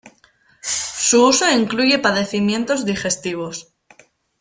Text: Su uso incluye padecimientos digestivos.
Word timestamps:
Su 0.63 1.27
uso 1.27 1.47
incluye 1.51 1.99
padecimientos 1.99 2.85
digestivos. 2.85 3.71